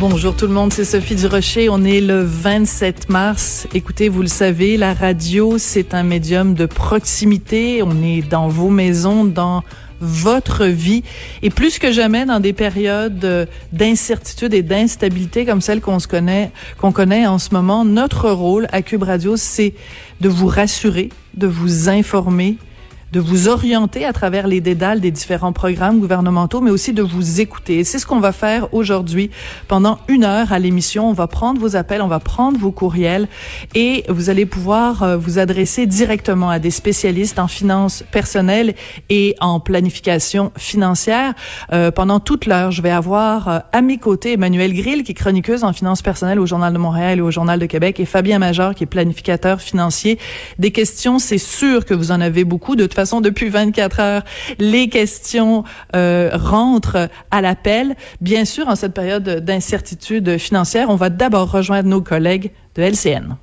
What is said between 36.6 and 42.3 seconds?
spécialistes en finances personnelles et en planification financière. Euh, pendant